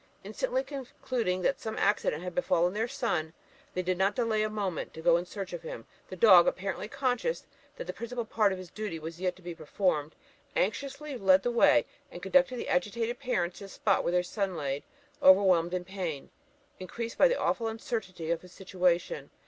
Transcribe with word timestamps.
Instantly 0.23 0.63
concluding 0.63 1.43
that 1.43 1.59
some 1.59 1.77
accident 1.77 2.23
had 2.23 2.33
befallen 2.33 2.73
their 2.73 2.87
son, 2.87 3.35
they 3.75 3.83
did 3.83 3.99
not 3.99 4.15
delay 4.15 4.41
a 4.41 4.49
moment 4.49 4.95
to 4.95 5.01
go 5.03 5.15
in 5.15 5.27
search 5.27 5.53
of 5.53 5.61
him. 5.61 5.85
The 6.09 6.15
dog, 6.15 6.47
apparently 6.47 6.87
conscious 6.87 7.45
that 7.75 7.85
the 7.85 7.93
principal 7.93 8.25
part 8.25 8.51
of 8.51 8.57
his 8.57 8.71
duty 8.71 8.97
was 8.97 9.21
yet 9.21 9.35
to 9.35 9.43
be 9.43 9.53
performed, 9.53 10.15
anxiously 10.55 11.17
led 11.19 11.43
the 11.43 11.51
way, 11.51 11.85
and 12.09 12.19
conducted 12.19 12.55
the 12.57 12.67
agitated 12.69 13.19
parents 13.19 13.59
to 13.59 13.65
the 13.65 13.69
spot 13.69 14.01
where 14.03 14.11
their 14.13 14.23
son 14.23 14.57
lay 14.57 14.83
overwhelmed 15.21 15.71
with 15.71 15.85
pain, 15.85 16.31
increased 16.79 17.19
by 17.19 17.27
the 17.27 17.37
awful 17.39 17.67
uncertainty 17.67 18.31
of 18.31 18.41
his 18.41 18.51
situation. 18.53 19.29